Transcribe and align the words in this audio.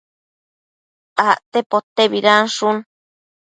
acte 1.27 1.59
potebidanshun 1.71 2.75